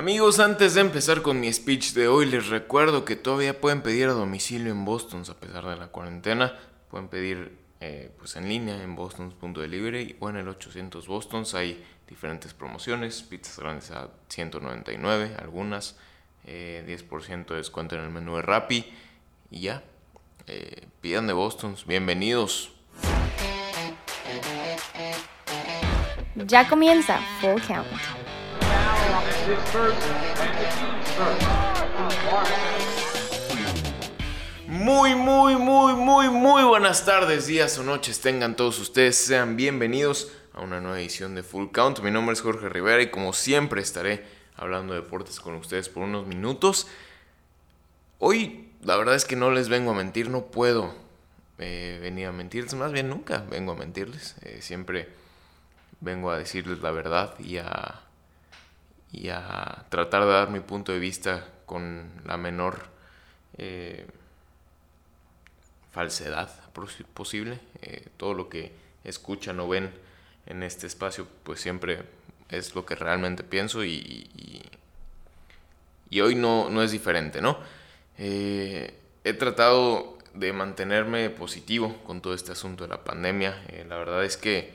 [0.00, 4.08] Amigos, antes de empezar con mi speech de hoy, les recuerdo que todavía pueden pedir
[4.08, 6.58] a domicilio en Boston a pesar de la cuarentena.
[6.90, 11.52] Pueden pedir eh, pues en línea en bostons.delivery o en el 800 Bostons.
[11.52, 15.96] Hay diferentes promociones, pizzas grandes a 199, algunas,
[16.46, 18.86] 10% eh, de descuento en el menú de Rappi
[19.50, 19.82] y ya.
[20.46, 22.72] Eh, pidan de Bostons, bienvenidos.
[26.36, 28.29] Ya comienza Full Count.
[34.68, 39.16] Muy, muy, muy, muy, muy buenas tardes, días o noches tengan todos ustedes.
[39.16, 41.98] Sean bienvenidos a una nueva edición de Full Count.
[41.98, 44.24] Mi nombre es Jorge Rivera y como siempre estaré
[44.54, 46.86] hablando de deportes con ustedes por unos minutos.
[48.20, 50.94] Hoy la verdad es que no les vengo a mentir, no puedo
[51.58, 54.36] eh, venir a mentirles, más bien nunca vengo a mentirles.
[54.42, 55.08] Eh, siempre
[56.00, 58.00] vengo a decirles la verdad y a
[59.12, 62.88] y a tratar de dar mi punto de vista con la menor
[63.58, 64.06] eh,
[65.92, 66.50] falsedad
[67.14, 67.58] posible.
[67.82, 68.72] Eh, todo lo que
[69.04, 69.90] escuchan o ven
[70.46, 72.02] en este espacio, pues siempre
[72.48, 74.28] es lo que realmente pienso y,
[76.10, 77.58] y, hoy no, no, es diferente, ¿no?
[78.18, 83.62] Eh, he tratado de mantenerme positivo con todo este asunto de la pandemia.
[83.88, 84.74] la verdad es que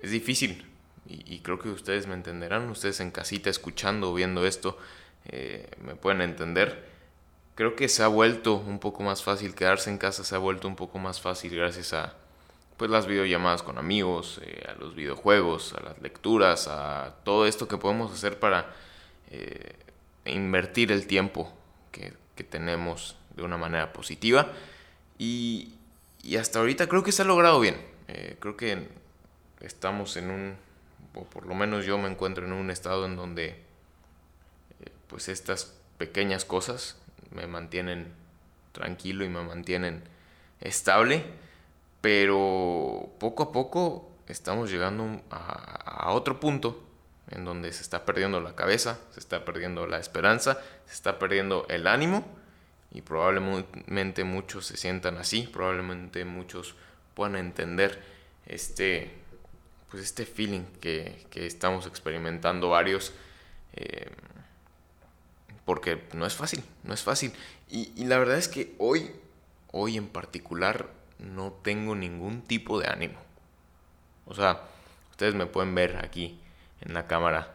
[0.00, 0.66] es difícil
[1.10, 4.76] y, creo que ustedes me entenderán, ustedes en casita escuchando o viendo esto,
[5.24, 6.86] eh, me pueden entender.
[7.54, 10.68] Creo que se ha vuelto un poco más fácil, quedarse en casa se ha vuelto
[10.68, 12.14] un poco más fácil gracias a
[12.76, 17.66] pues las videollamadas con amigos, eh, a los videojuegos, a las lecturas, a todo esto
[17.66, 18.72] que podemos hacer para
[19.30, 19.76] eh,
[20.26, 21.52] invertir el tiempo
[21.90, 24.52] que, que, tenemos de una manera positiva.
[25.18, 25.72] Y,
[26.22, 27.76] y, hasta ahorita creo que se ha logrado bien.
[28.38, 28.88] creo que
[29.60, 30.67] estamos en un
[31.18, 35.74] o por lo menos yo me encuentro en un estado en donde eh, pues estas
[35.98, 36.96] pequeñas cosas
[37.30, 38.12] me mantienen
[38.72, 40.02] tranquilo y me mantienen
[40.60, 41.24] estable,
[42.00, 46.82] pero poco a poco estamos llegando a, otro punto
[47.30, 51.66] en donde se está perdiendo la cabeza, se está perdiendo la esperanza, se está perdiendo
[51.68, 52.24] el ánimo
[52.92, 56.74] y probablemente muchos se sientan así, probablemente muchos
[57.14, 58.02] puedan entender
[58.46, 59.10] este
[59.90, 63.12] pues este feeling que, estamos experimentando varios.
[63.74, 64.10] Eh,
[65.64, 67.30] porque no es fácil, no es fácil.
[67.68, 69.10] Y, la verdad es que hoy,
[69.70, 70.88] hoy en particular,
[71.18, 73.18] no tengo ningún tipo de ánimo.
[74.24, 74.62] O sea,
[75.10, 76.40] ustedes me pueden ver aquí
[76.80, 77.54] en la cámara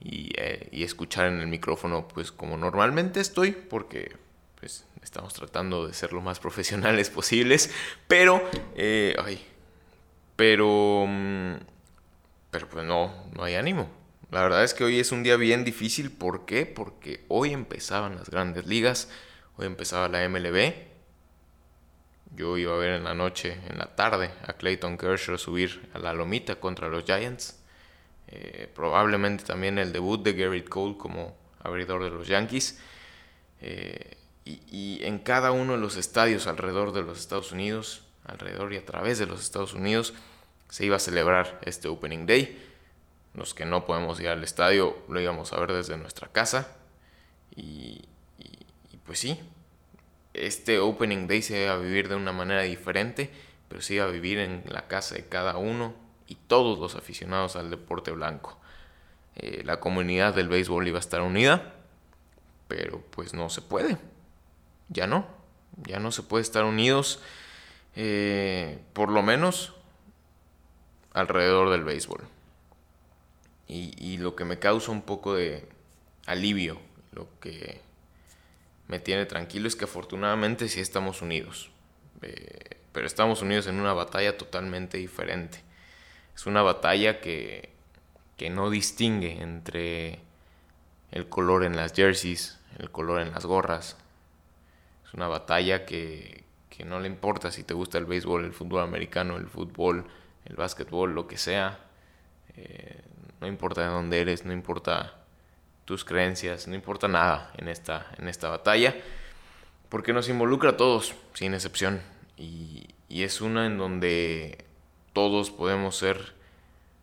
[0.00, 4.16] y, eh, escuchar en el micrófono, pues como normalmente estoy, porque
[4.58, 7.70] pues estamos tratando de ser lo más profesionales posibles.
[8.08, 8.42] Pero,
[8.74, 9.44] eh, ay,
[10.34, 11.06] pero...
[12.50, 13.88] Pero pues no, no hay ánimo.
[14.30, 16.10] La verdad es que hoy es un día bien difícil.
[16.10, 16.66] ¿Por qué?
[16.66, 19.08] Porque hoy empezaban las grandes ligas.
[19.56, 20.72] Hoy empezaba la MLB.
[22.36, 25.98] Yo iba a ver en la noche, en la tarde, a Clayton Kershaw subir a
[25.98, 27.58] la lomita contra los Giants.
[28.28, 32.80] Eh, probablemente también el debut de Garrett Cole como abridor de los Yankees.
[33.60, 38.76] Eh, y, en cada uno de los estadios alrededor de los Estados Unidos, alrededor y
[38.76, 40.14] a través de los Estados Unidos,
[40.70, 42.66] se iba a celebrar este Opening Day.
[43.34, 46.76] Los que no podemos ir al estadio lo íbamos a ver desde nuestra casa.
[47.54, 48.02] Y,
[49.04, 49.38] pues sí,
[50.32, 53.30] este Opening Day se iba a vivir de una manera diferente,
[53.68, 55.94] pero se iba a vivir en la casa de cada uno
[56.28, 58.58] y todos los aficionados al deporte blanco.
[59.34, 61.74] Eh, la comunidad del béisbol iba a estar unida,
[62.68, 63.96] pero pues no se puede.
[64.88, 65.26] Ya no,
[65.86, 67.20] ya no se puede estar unidos.
[67.96, 69.74] Eh, por lo menos
[71.12, 72.22] alrededor del béisbol.
[73.72, 75.64] Y, lo que me causa un poco de
[76.26, 76.80] alivio,
[77.12, 77.80] lo que
[78.88, 81.70] me tiene tranquilo es que afortunadamente sí estamos unidos.
[82.22, 85.62] Eh, pero estamos unidos en una batalla totalmente diferente.
[86.34, 87.70] Es una batalla que,
[88.36, 90.18] que no distingue entre
[91.12, 93.96] el color en las jerseys, el color en las gorras.
[95.06, 98.82] Es una batalla que, que no le importa si te gusta el béisbol, el fútbol
[98.82, 100.06] americano, el fútbol
[100.50, 101.78] el básquetbol, lo que sea.
[102.56, 103.00] Eh,
[103.40, 105.14] no importa de dónde eres, no importa
[105.84, 108.94] tus creencias, no importa nada en esta, en esta batalla,
[109.88, 112.02] porque nos involucra a todos, sin excepción.
[112.36, 114.64] Y, es una en donde
[115.12, 116.32] todos podemos ser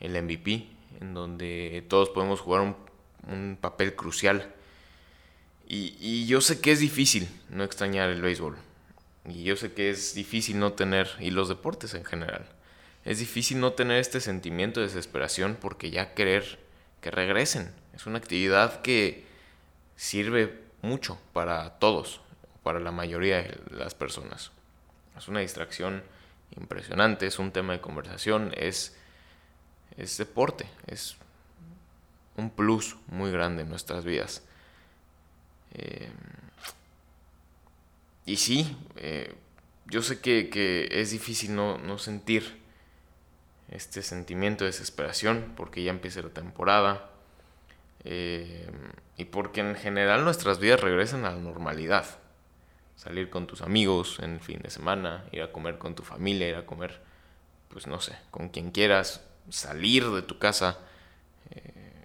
[0.00, 0.68] el MVP,
[1.00, 2.62] en donde todos podemos jugar
[3.26, 4.54] un, papel crucial.
[5.66, 8.56] Y, y, yo sé que es difícil no extrañar el béisbol.
[9.28, 12.46] Y yo sé que es difícil no tener, y los deportes en general,
[13.08, 16.58] es difícil no tener este sentimiento de desesperación porque ya querer
[17.00, 19.24] que regresen Es una actividad que
[19.96, 22.20] sirve mucho para todos,
[22.62, 24.52] para la mayoría de las personas.
[25.16, 26.02] Es una distracción
[26.54, 28.94] impresionante, es un tema de conversación, es,
[29.96, 31.16] es deporte, es
[32.36, 34.42] un plus muy grande en nuestras vidas.
[35.72, 36.10] Eh,
[38.26, 39.34] y sí, eh,
[39.86, 42.57] yo sé que, es difícil no, sentir
[43.70, 47.10] este sentimiento de desesperación porque ya empieza la temporada
[48.04, 48.70] eh,
[49.16, 52.06] y porque en general nuestras vidas regresan a la normalidad.
[52.96, 56.48] Salir con tus amigos en el fin de semana, ir a comer con tu familia,
[56.48, 57.00] ir a comer,
[57.68, 60.78] pues no sé, con quien quieras, salir de tu casa.
[61.50, 62.04] Eh,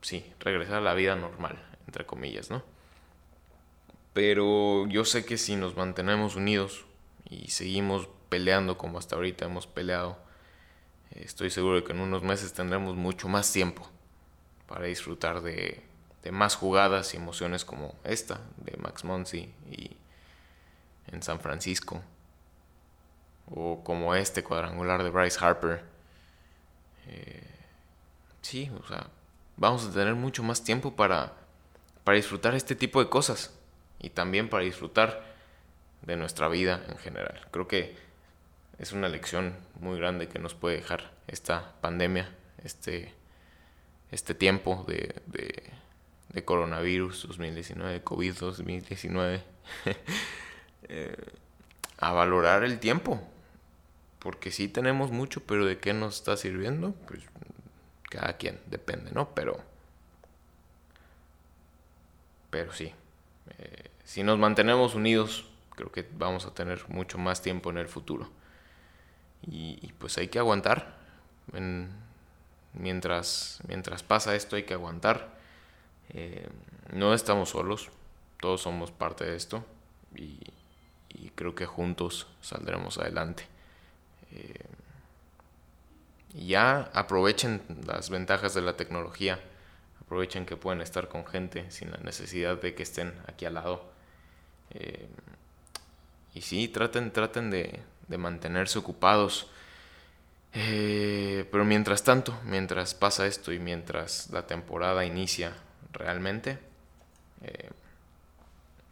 [0.00, 2.62] sí, regresar a la vida normal, entre comillas, ¿no?
[4.12, 6.84] Pero yo sé que si nos mantenemos unidos
[7.28, 10.18] y seguimos peleando como hasta ahorita hemos peleado,
[11.16, 13.88] estoy seguro de que en unos meses tendremos mucho más tiempo
[14.66, 15.82] para disfrutar de,
[16.30, 19.96] más jugadas y emociones como esta de Max Monsi y
[21.08, 22.00] en San Francisco
[23.46, 25.82] o como este cuadrangular de Bryce Harper.
[27.08, 27.42] Eh,
[28.40, 29.08] sí, o sea,
[29.56, 31.32] vamos a tener mucho más tiempo para,
[32.04, 33.52] para disfrutar este tipo de cosas
[33.98, 35.22] y también para disfrutar
[36.02, 37.46] de nuestra vida en general.
[37.50, 37.96] Creo que
[38.82, 42.28] es una lección muy grande que nos puede dejar esta pandemia,
[42.64, 43.14] este,
[44.10, 49.44] este tiempo de, de, coronavirus 2019, COVID 2019,
[50.88, 51.16] eh,
[51.98, 53.22] a valorar el tiempo.
[54.18, 56.92] Porque sí tenemos mucho, pero ¿de qué nos está sirviendo?
[57.06, 57.20] Pues
[58.10, 59.32] cada quien, depende, ¿no?
[59.32, 59.60] Pero,
[62.50, 62.92] pero sí,
[63.58, 67.86] eh, si nos mantenemos unidos, creo que vamos a tener mucho más tiempo en el
[67.86, 68.41] futuro.
[69.46, 70.96] Y, pues hay que aguantar.
[72.74, 75.32] mientras, mientras pasa esto hay que aguantar.
[76.10, 76.48] Eh,
[76.92, 77.90] no estamos solos,
[78.40, 79.64] todos somos parte de esto
[80.14, 80.38] y,
[81.34, 83.46] creo que juntos saldremos adelante.
[84.32, 84.66] Eh,
[86.34, 89.40] ya aprovechen las ventajas de la tecnología,
[90.00, 93.84] aprovechen que pueden estar con gente sin la necesidad de que estén aquí al lado.
[94.70, 95.08] Eh,
[96.34, 97.80] y sí, traten, traten de,
[98.18, 99.48] mantenerse ocupados.
[100.54, 105.54] Eh, pero mientras tanto, mientras pasa esto y mientras la temporada inicia
[105.92, 106.58] realmente,
[107.42, 107.70] eh,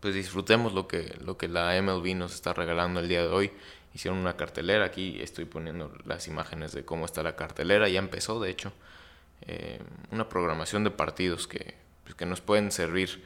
[0.00, 3.52] pues disfrutemos lo que, lo que la MLB nos está regalando el día de hoy.
[3.94, 8.40] Hicieron una cartelera, aquí estoy poniendo las imágenes de cómo está la cartelera, ya empezó
[8.40, 8.72] de hecho.
[10.10, 11.74] una programación de partidos que,
[12.04, 13.22] pues, que nos pueden servir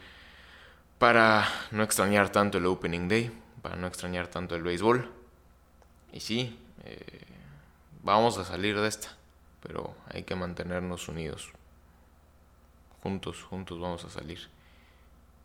[0.99, 5.09] para no extrañar tanto el Opening Day, para no extrañar tanto el béisbol.
[6.13, 7.25] Y sí, eh,
[8.03, 9.17] vamos a salir de esta,
[9.63, 11.51] pero hay que mantenernos unidos.
[13.03, 14.49] Juntos, juntos vamos a salir.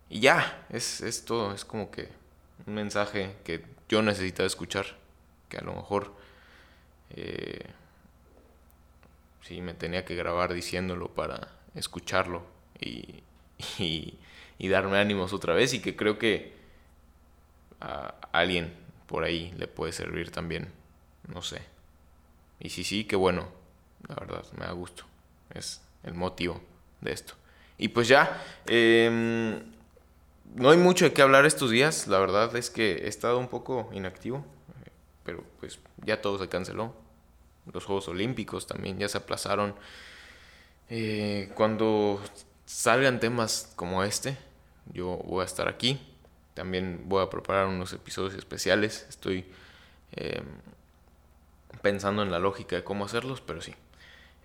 [0.10, 2.10] Y ya, es, es todo, es como que
[2.66, 4.86] un mensaje que yo necesitaba escuchar,
[5.50, 6.14] que a lo mejor
[7.12, 7.66] eh,
[9.42, 12.44] sí me tenía que grabar diciéndolo para escucharlo
[12.80, 13.24] y,
[13.80, 14.18] y
[14.60, 16.54] y darme ánimos otra vez y que creo que
[17.80, 18.74] a alguien
[19.08, 20.72] por ahí le puede servir también,
[21.28, 21.62] no sé.
[22.60, 23.48] Y si sí, qué bueno,
[24.08, 25.06] la verdad, me da gusto,
[25.54, 26.62] es el motivo
[27.02, 27.34] de esto.
[27.78, 29.60] Y pues ya, em,
[30.56, 33.48] no hay mucho de qué hablar estos días, la verdad es que he estado un
[33.48, 34.46] poco inactivo,
[35.24, 36.94] pero pues ya todo se canceló.
[37.74, 39.76] Los Juegos Olímpicos también ya se aplazaron.
[40.90, 42.22] Eh, cuando
[42.66, 44.38] salgan temas como este,
[44.94, 46.00] yo voy a estar aquí.
[46.58, 49.06] También voy a preparar unos episodios especiales.
[49.10, 49.46] Estoy
[50.14, 50.42] eh,
[51.84, 53.76] pensando en la lógica de cómo hacerlos, pero sí.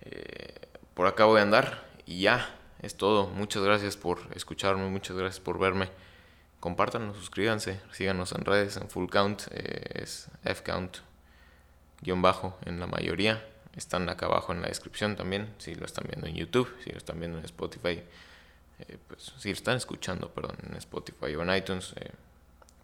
[0.01, 0.53] Eh,
[0.93, 3.25] por acá voy a andar y ya, es todo.
[3.29, 5.89] Muchas gracias por escucharme, muchas gracias por verme.
[6.59, 10.97] Compártanlo, suscríbanse, síganos en redes, en Full Count, eh, es Fcount,
[12.01, 13.43] guion bajo en la mayoría.
[13.75, 16.99] Están acá abajo en la descripción también, si lo están viendo en YouTube, si lo
[16.99, 18.03] están viendo en Spotify
[18.87, 22.11] eh, pues si están escuchando, perdón, en Spotify o en iTunes, eh,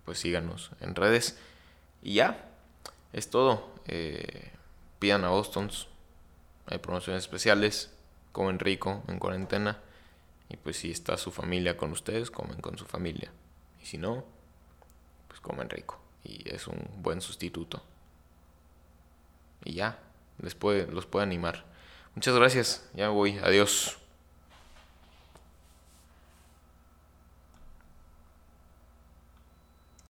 [0.05, 1.37] pues síganos en redes.
[2.01, 2.49] Y ya,
[3.13, 3.73] es todo.
[3.87, 4.51] Eh,
[4.99, 5.87] pidan a Bostons,
[6.67, 7.91] hay promociones especiales,
[8.31, 9.79] comen rico en cuarentena.
[10.49, 13.31] Y pues si está su familia con ustedes, comen con su familia.
[13.81, 14.25] Y si no,
[15.27, 16.01] pues comen rico.
[16.23, 17.83] Y es un buen sustituto.
[19.63, 19.99] Y ya,
[20.41, 21.65] les puede, los puede animar.
[22.15, 23.99] Muchas gracias, ya voy, adiós.